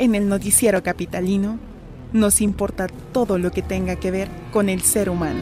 [0.00, 1.58] En el noticiero capitalino
[2.14, 5.40] nos importa todo lo que tenga que ver con el ser humano.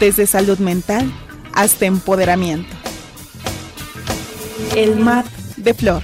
[0.00, 1.12] Desde salud mental
[1.52, 2.74] hasta empoderamiento.
[4.74, 5.26] El mar
[5.58, 6.02] de Flor.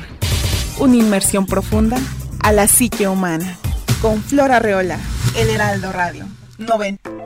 [0.78, 1.98] Una inmersión profunda
[2.40, 3.56] a la psique humana.
[4.02, 5.00] Con Flor Arreola,
[5.34, 6.26] El Heraldo Radio.
[6.58, 7.17] 90.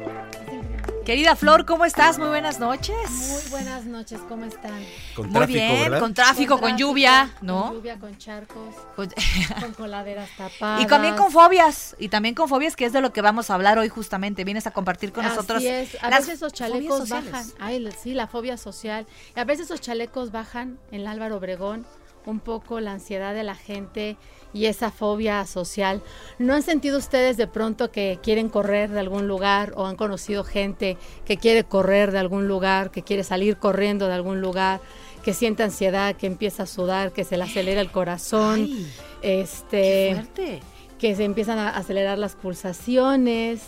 [1.04, 2.16] Querida Flor, ¿cómo estás?
[2.18, 2.94] Muy buenas noches.
[3.10, 4.84] Muy buenas noches, ¿cómo están?
[5.16, 5.98] Con Muy tráfico, bien, ¿verdad?
[5.98, 7.64] con tráfico, con, lluvia, ¿no?
[7.64, 9.12] Con lluvia, con charcos, Con-
[9.60, 10.80] con coladeras tapadas.
[10.80, 13.54] y también con fobias, y también con fobias, que es de lo que vamos a
[13.54, 14.44] hablar hoy justamente.
[14.44, 15.58] Vienes a compartir con nosotros.
[15.58, 15.96] Así es.
[16.02, 17.46] A las veces esos chalecos bajan.
[17.58, 19.04] Ay, sí, la fobia social.
[19.34, 21.84] Y a veces esos chalecos bajan en el Álvaro Obregón
[22.26, 24.16] un poco la ansiedad de la gente
[24.52, 26.02] y esa fobia social.
[26.38, 30.44] ¿No han sentido ustedes de pronto que quieren correr de algún lugar o han conocido
[30.44, 34.80] gente que quiere correr de algún lugar, que quiere salir corriendo de algún lugar,
[35.24, 38.68] que siente ansiedad, que empieza a sudar, que se le acelera el corazón?
[38.68, 40.60] Ay, este qué
[41.02, 43.62] que se empiezan a acelerar las pulsaciones.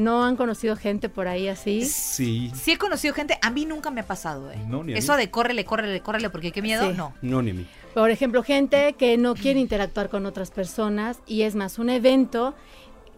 [0.00, 1.84] ¿No han conocido gente por ahí así?
[1.84, 2.50] Sí.
[2.54, 4.56] Sí he conocido gente, a mí nunca me ha pasado, ¿eh?
[4.66, 5.18] No, ni a Eso mí.
[5.18, 6.96] de córrele, córrele, córrele, porque qué miedo, Sí.
[6.96, 7.12] no.
[7.20, 7.66] No, ni a mí.
[7.92, 12.54] Por ejemplo, gente que no quiere interactuar con otras personas y es más un evento,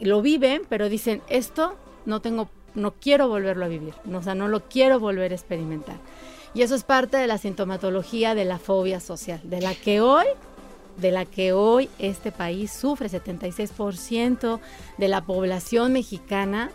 [0.00, 4.34] lo viven, pero dicen, esto no tengo, no quiero volverlo a vivir, no, o sea,
[4.34, 5.97] no lo quiero volver a experimentar.
[6.55, 10.27] Y eso es parte de la sintomatología de la fobia social, de la que hoy
[10.96, 14.60] de la que hoy este país sufre, 76%
[14.98, 16.70] de la población mexicana,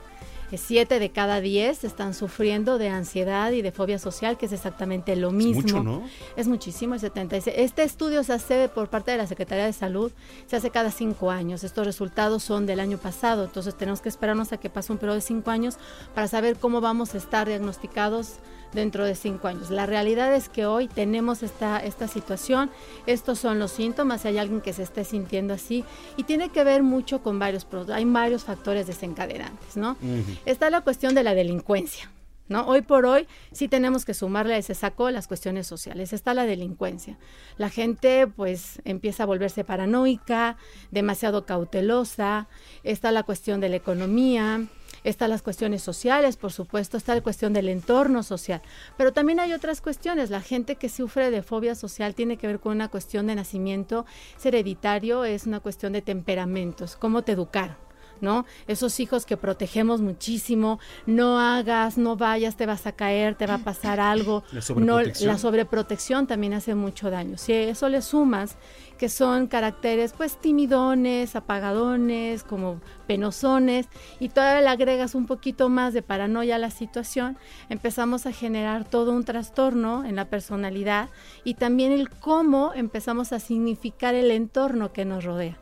[0.56, 5.18] 7 de cada 10 están sufriendo de ansiedad y de fobia social, que es exactamente
[5.18, 5.62] lo Es mismo.
[5.62, 6.04] mucho, ¿no?
[6.38, 7.54] Es muchísimo, el 76.
[7.60, 10.10] Este estudio se hace por parte de la Secretaría de Salud,
[10.46, 11.66] se hace cada cinco años.
[11.66, 15.16] Estos resultados son del año pasado, entonces tenemos que esperarnos a que pase un periodo
[15.16, 15.76] de cinco años
[16.16, 18.36] para saber cómo vamos a estar diagnosticados
[18.74, 19.70] dentro de cinco años.
[19.70, 22.70] La realidad es que hoy tenemos esta, esta situación,
[23.06, 25.84] estos son los síntomas, si hay alguien que se esté sintiendo así,
[26.16, 29.98] y tiene que ver mucho con varios, hay varios factores desencadenantes, ¿no?
[30.46, 32.12] Está la cuestión de la delincuencia.
[32.50, 32.66] ¿No?
[32.66, 36.14] Hoy por hoy sí tenemos que sumarle a ese saco las cuestiones sociales.
[36.14, 37.18] Está la delincuencia.
[37.58, 40.56] La gente pues empieza a volverse paranoica,
[40.90, 42.48] demasiado cautelosa.
[42.86, 44.66] Está la cuestión de la economía,
[45.10, 48.62] están las cuestiones sociales, por supuesto, está la cuestión del entorno social.
[48.98, 50.30] Pero también hay otras cuestiones.
[50.30, 54.06] La gente que sufre de fobia social tiene que ver con una cuestión de nacimiento,
[54.38, 57.87] es hereditario, es una cuestión de temperamentos, cómo te educaron.
[58.22, 58.46] ¿No?
[58.68, 63.56] Esos hijos que protegemos muchísimo, no hagas, no vayas, te vas a caer, te va
[63.56, 64.44] a pasar algo.
[64.52, 65.28] La no, sobreprotección.
[65.28, 67.38] la sobreprotección también hace mucho daño.
[67.38, 68.58] Si a eso le sumas
[68.98, 73.88] que son caracteres pues timidones, apagadones, como penosones,
[74.20, 77.38] y todavía le agregas un poquito más de paranoia a la situación,
[77.70, 81.10] empezamos a generar todo un trastorno en la personalidad
[81.44, 85.58] y también el cómo empezamos a significar el entorno que nos rodea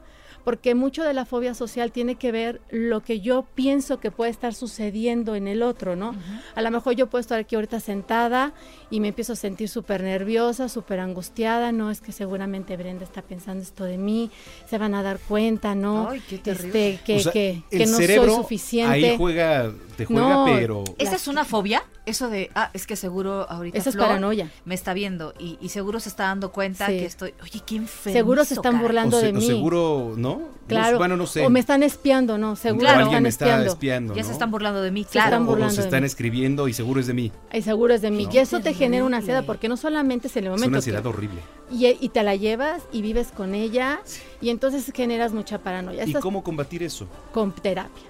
[0.46, 4.30] porque mucho de la fobia social tiene que ver lo que yo pienso que puede
[4.30, 6.16] estar sucediendo en el otro, ¿no?
[6.54, 8.54] A lo mejor yo puedo estar aquí ahorita sentada
[8.92, 13.24] y me empiezo a sentir súper nerviosa, súper angustiada, no es que seguramente Brenda está
[13.24, 14.30] pensando esto de mí,
[14.70, 16.12] se van a dar cuenta, ¿no?
[16.12, 16.92] Ay, qué terrible.
[16.92, 19.10] Este, que, O sea, que, el que no cerebro soy suficiente.
[19.10, 20.84] Ahí juega, te juega, No, pero.
[21.00, 21.84] ¿Esa es una fobia?
[22.06, 24.52] Eso de, ah, es que seguro ahorita Esa es Flor paranoia.
[24.64, 27.00] me está viendo y, y seguro se está dando cuenta Sí.
[27.00, 28.14] que estoy, oye, qué enfermo.
[28.18, 29.46] Seguro se están burlando o se- de o mí.
[29.48, 30.38] seguro, ¿no?
[30.38, 30.92] No Claro.
[30.92, 31.46] sé, bueno, no sé.
[31.46, 32.56] O me están espiando, ¿no?
[32.56, 33.02] Seguro Claro.
[33.06, 33.72] alguien me está espiando.
[33.72, 34.16] espiando.
[34.16, 34.28] Ya ¿no?
[34.28, 35.28] se están burlando de mí, Se claro.
[35.30, 36.08] están O- o burlando se están mí.
[36.08, 37.32] escribiendo y seguro es de mí.
[37.52, 38.26] Ay, seguro es de mí.
[38.26, 38.32] No.
[38.34, 40.74] Y eso te genera una ansiedad, porque no solamente es en el Es momento una
[40.76, 41.42] que- ansiedad horrible.
[41.72, 44.00] y, y te la llevas y vives con ella
[44.42, 46.04] y entonces generas mucha paranoia.
[46.06, 47.08] ¿Y Estás cómo combatir eso?
[47.32, 48.04] con terapia.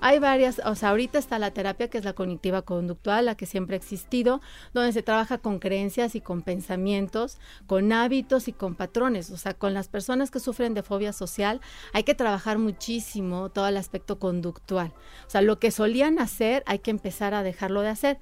[0.00, 3.46] Hay varias, o sea, ahorita está la terapia que es la cognitiva conductual, la que
[3.46, 4.40] siempre ha existido,
[4.72, 9.30] donde se trabaja con creencias y con pensamientos, con hábitos y con patrones.
[9.30, 11.60] O sea, con las personas que sufren de fobia social
[11.92, 14.92] hay que trabajar muchísimo todo el aspecto conductual.
[15.26, 18.18] O sea, lo que solían hacer hay que empezar a dejarlo de hacer.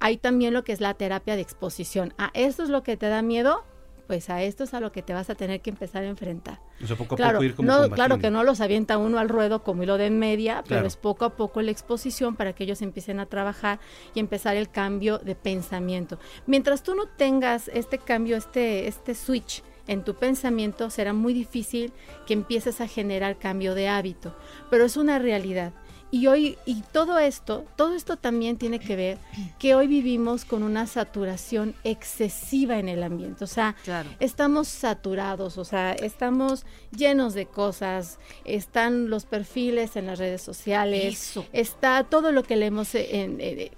[0.00, 2.14] Hay también lo que es la terapia de exposición.
[2.18, 3.64] A esto es lo que te da miedo,
[4.08, 6.58] pues a esto es a lo que te vas a tener que empezar a enfrentar.
[6.82, 9.18] O sea, poco a Claro, poco ir como no, claro que no los avienta uno
[9.18, 12.64] al ruedo como hilo de media, pero es poco a poco la exposición para que
[12.64, 13.78] ellos empiecen a trabajar
[14.14, 16.18] y empezar el cambio de pensamiento.
[16.46, 21.92] Mientras tú no tengas este cambio, este, este switch en tu pensamiento, será muy difícil
[22.26, 24.34] que empieces a generar cambio de hábito.
[24.70, 25.72] Pero es una realidad.
[26.10, 29.18] Y hoy, y todo esto, todo esto también tiene que ver
[29.58, 33.44] que hoy vivimos con una saturación excesiva en el ambiente.
[33.44, 34.08] O sea, Claro.
[34.18, 36.64] estamos saturados, o sea, estamos
[36.96, 41.44] llenos de cosas, están los perfiles en las redes sociales, Eso.
[41.52, 43.40] está todo lo que leemos en...
[43.40, 43.70] en-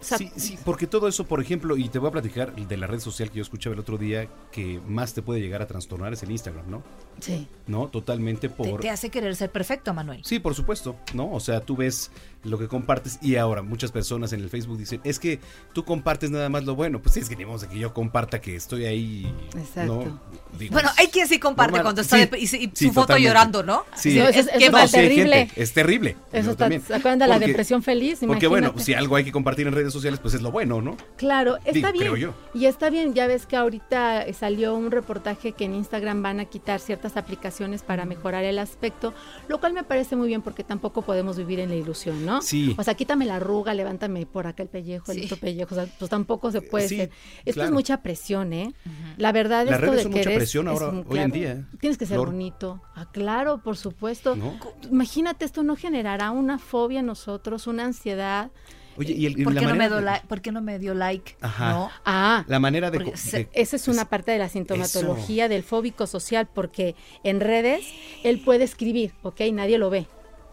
[0.00, 2.86] sea, Sí, sí, porque todo eso, por ejemplo, y te voy a platicar de la
[2.86, 6.12] red social que yo escuchaba el otro día, que más te puede llegar a trastornar
[6.12, 6.82] es el Instagram, ¿no?
[7.20, 7.48] Sí.
[7.66, 7.88] ¿No?
[7.88, 8.80] Totalmente Te, por...
[8.80, 10.20] te hace querer ser perfecto, Manuel.
[10.24, 11.32] Sí, por supuesto, ¿no?
[11.32, 12.12] O sea, tú ves
[12.44, 15.40] lo que compartes y ahora muchas personas en el Facebook dicen, es que
[15.72, 17.02] tú compartes nada más lo bueno.
[17.02, 19.96] Pues sí, es que ni modo de que yo comparta que estoy ahí, Exacto.
[20.04, 20.20] ¿no?
[20.56, 21.82] Digo, Bueno, hay quien sí comparte normal.
[21.82, 23.28] cuando está Sí, de- y, se- y sí, su foto totalmente.
[23.28, 23.84] llorando, ¿no?
[23.96, 24.12] Sí.
[24.12, 24.46] Sí, es-
[24.92, 25.46] terrible.
[25.46, 26.16] gente, es terrible.
[26.32, 26.82] Eso También.
[26.82, 28.20] ¿se acuerdan de la Porque- depresión feliz?
[28.24, 30.96] Porque bueno, si algo hay que compartir en redes sociales, pues es lo bueno, ¿no?
[31.16, 31.98] Claro, está Digo, bien.
[32.04, 32.34] creo yo.
[32.54, 36.44] Y está bien, ya ves que ahorita salió un reportaje que en Instagram van a
[36.44, 39.12] quitar ciertas aplicaciones para mejorar el aspecto,
[39.48, 42.40] lo cual me parece muy bien porque tampoco podemos vivir en la ilusión, ¿no?
[42.42, 42.74] Sí.
[42.78, 45.24] O sea, quítame la arruga, levántame por acá el pellejo, el Sí.
[45.26, 47.10] otro pellejo, o sea, pues tampoco se puede Sí, ser.
[47.44, 47.68] Esto claro.
[47.68, 48.72] es mucha presión, ¿eh?
[49.18, 51.18] La verdad Las esto redes de son que mucha eres- presión es ahora, un- hoy
[51.18, 52.80] en día, Tienes que ser bonito.
[52.94, 54.34] Ah, claro, por supuesto.
[54.36, 54.54] ¿No?
[54.90, 58.50] Imagínate, esto no generará una fobia en nosotros, una ansiedad.
[58.98, 60.26] Oye, y, el, y ¿Por la qué, no me dio de- like?
[60.26, 61.36] ¿Por qué no me dio like?
[61.40, 61.70] Ajá.
[61.70, 61.90] ¿No?
[62.04, 62.98] Ah, La manera de...
[62.98, 66.94] De- Esa es una parte de la sintomatología del fóbico social, porque
[67.24, 67.84] en redes
[68.24, 69.40] él puede escribir, ¿ok?
[69.52, 70.06] Nadie lo ve.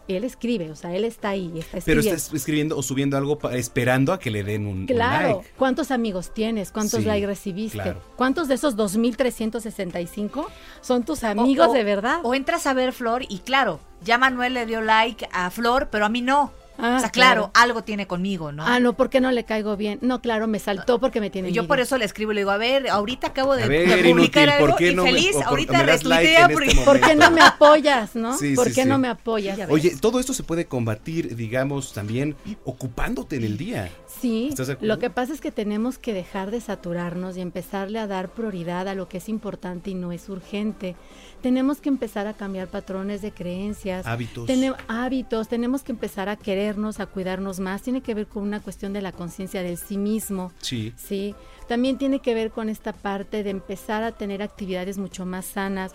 [0.06, 4.12] Él escribe, o sea, él está ahí, está Pero estás escribiendo o subiendo algo esperando
[4.12, 5.50] a que le den un, un Claro, like.
[5.56, 6.72] ¿cuántos amigos tienes?
[6.72, 7.78] ¿Cuántos Sí, likes recibiste?
[7.78, 8.02] claro.
[8.14, 10.50] ¿Cuántos de esos 2365
[10.82, 12.20] son tus amigos O- o- de verdad?
[12.22, 16.04] O entras a ver Flor y claro, ya Manuel le dio like a Flor, pero
[16.04, 16.52] a mí no.
[16.76, 17.50] Ah, o sea, claro, claro.
[17.54, 18.64] algo tiene conmigo, ¿no?
[18.66, 19.98] Ah, no, ¿por qué no le caigo bien?
[20.02, 21.68] No, claro, me saltó porque me tiene Yo envidia.
[21.68, 24.10] por eso le escribo y le digo, a ver, ahorita acabo de, A ver, de
[24.10, 26.70] publicar inútil, algo ¿por qué y no feliz, ahorita me das like retuitea en porque...
[26.70, 28.36] este ¿Por qué no me apoyas, no?
[28.36, 28.88] Sí, ¿Por sí, qué sí.
[28.88, 29.58] no me apoyas?
[29.70, 33.90] Oye, todo esto se puede combatir, digamos, también ocupándote en el día.
[34.20, 38.30] Sí, lo que pasa es que tenemos que dejar de saturarnos y empezarle a dar
[38.30, 40.96] prioridad a lo que es importante y no es urgente.
[41.44, 44.46] Tenemos que empezar a cambiar patrones de creencias, Hábitos.
[44.46, 47.82] Tene- hábitos, tenemos que empezar a querernos, a cuidarnos más.
[47.82, 50.52] Tiene que ver con una cuestión de la conciencia del sí mismo.
[50.62, 50.94] Sí.
[50.96, 51.34] Sí,
[51.68, 55.92] también tiene que ver con esta parte de empezar a tener actividades mucho más sanas.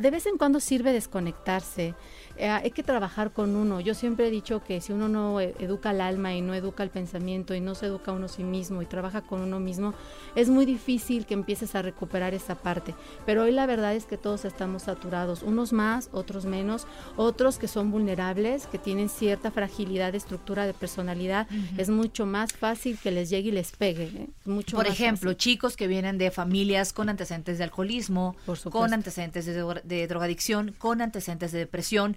[0.00, 1.94] De vez en cuando sirve desconectarse.
[2.36, 3.80] Eh, hay que trabajar con uno.
[3.80, 6.82] Yo siempre he dicho que si uno no eh, educa al alma y no educa
[6.82, 9.94] el pensamiento y no se educa a uno sí mismo y trabaja con uno mismo,
[10.34, 12.94] es muy difícil que empieces a recuperar esa parte.
[13.26, 16.86] Pero hoy la verdad es que todos estamos saturados, unos más, otros menos,
[17.16, 21.46] otros que son vulnerables, que tienen cierta fragilidad de estructura de personalidad,
[21.76, 24.04] es mucho más fácil que les llegue y les pegue.
[24.04, 24.28] ¿eh?
[24.46, 25.36] Mucho Por más ejemplo, fácil.
[25.36, 28.36] chicos que vienen de familias con antecedentes de alcoholismo,
[28.70, 32.16] con antecedentes de, de drogadicción, con antecedentes de depresión,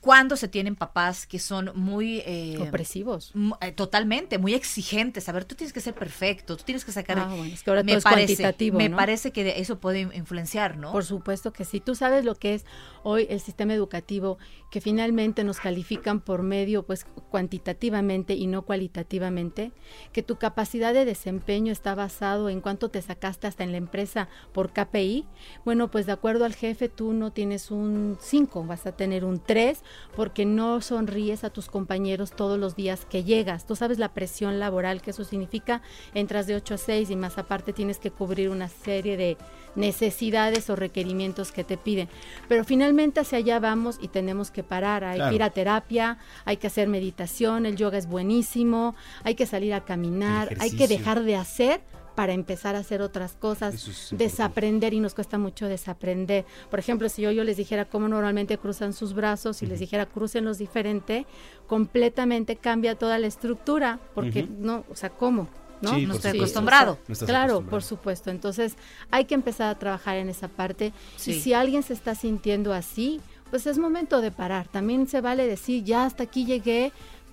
[0.00, 2.22] cuando se tienen papás que son muy...
[2.24, 3.32] eh, opresivos.
[3.60, 5.28] eh, totalmente, muy exigentes.
[5.28, 7.18] A ver, tú tienes que ser perfecto, tú tienes que sacar...
[7.18, 8.96] Ah, bueno, es que ahora me todo es parece, cuantitativo, Me ¿no?
[8.96, 10.92] parece que eso puede influenciar, ¿no?
[10.92, 11.80] Por supuesto que sí.
[11.80, 12.64] Tú sabes lo que es
[13.02, 14.38] hoy el sistema educativo,
[14.70, 19.72] que finalmente nos califican por medio, pues cuantitativamente y no cualitativamente,
[20.12, 24.28] que tu capacidad de desempeño está basado en cuánto te sacaste hasta en la empresa
[24.52, 25.26] por KPI.
[25.64, 29.40] Bueno, pues de acuerdo al jefe, tú no tienes un 5, vas a tener un
[29.44, 29.82] 3,
[30.16, 33.66] porque no sonríes a tus compañeros todos los días que llegas.
[33.66, 35.82] Tú sabes la presión laboral que eso significa,
[36.14, 39.36] entras de 8 a 6 y más aparte tienes que cubrir una serie de
[39.76, 42.08] necesidades o requerimientos que te piden.
[42.48, 45.04] Pero finalmente hacia allá vamos y tenemos que parar.
[45.04, 45.30] Hay Claro.
[45.30, 49.72] que ir a terapia, hay que hacer meditación, el yoga es buenísimo, hay que salir
[49.74, 51.80] a caminar, hay que dejar de hacer
[52.18, 56.44] para empezar a hacer otras cosas, es desaprender y nos cuesta mucho desaprender.
[56.68, 60.04] Por ejemplo, si yo, yo les dijera cómo normalmente cruzan sus brazos y les dijera
[60.04, 61.26] crucenlos diferente,
[61.68, 65.46] completamente cambia toda la estructura, porque no, o sea, ¿cómo?
[65.80, 65.94] ¿No?
[65.94, 66.98] Sí, no estoy acostumbrado.
[67.06, 67.70] No estás Claro, acostumbrado.
[67.70, 68.30] por supuesto.
[68.30, 68.74] Entonces
[69.12, 70.92] hay que empezar a trabajar en esa parte.
[71.14, 71.30] Sí.
[71.30, 73.20] Y si alguien se está sintiendo así,
[73.50, 74.66] pues es momento de parar.
[74.66, 76.90] También se vale decir, ya hasta aquí llegué,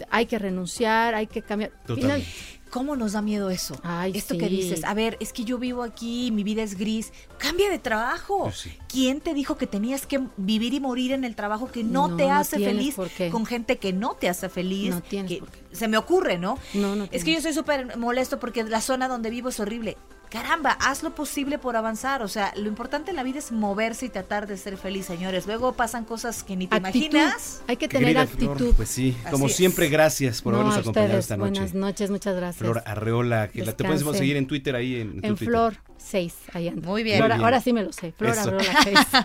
[0.10, 1.72] hay que renunciar, hay que cambiar.
[1.86, 2.24] Final-.
[2.72, 3.78] ¿Cómo nos da miedo eso?
[3.84, 7.14] Ay, Esto que dices, a ver, es que yo vivo aquí, mi vida es gris,
[7.38, 8.44] cambia de trabajo.
[8.46, 8.78] Pues sí.
[8.90, 12.18] ¿Quién te dijo que tenías que vivir y morir en el trabajo que no, No,
[12.18, 13.30] te no hace tienes feliz por qué.
[13.30, 14.90] con gente que no te hace feliz?
[14.90, 15.60] No tienes que por qué.
[15.72, 16.58] Se me ocurre, ¿no?
[16.74, 19.96] No, no Es que yo soy súper molesto porque la zona donde vivo es horrible.
[20.36, 22.22] Caramba, haz lo posible por avanzar.
[22.22, 25.46] O sea, lo importante en la vida es moverse y tratar de ser feliz, señores.
[25.48, 27.00] Luego pasan cosas que ni te Actitud.
[27.16, 27.62] imaginas.
[27.68, 28.74] Hay que tener Querida Flor, actitud.
[28.76, 29.56] pues sí, Así como es.
[29.56, 31.52] siempre, gracias por No, habernos acompañado ustedes, esta noche.
[31.60, 32.58] Buenas noches, muchas gracias.
[32.60, 34.20] Flor Arreola, que la, te puedes Descansen.
[34.20, 35.48] seguir en Twitter ahí en, en Twitter.
[35.48, 36.88] Flor 6, ahí anda.
[36.88, 37.18] Muy bien.
[37.18, 37.46] Flor- Muy bien.
[37.46, 38.12] Ahora sí me lo sé.
[38.12, 38.42] Flor Eso.
[38.50, 38.98] Arreola 6.
[39.14, 39.24] 8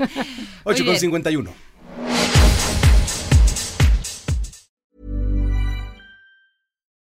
[0.64, 1.00] Muy con bien.
[1.00, 1.50] 51.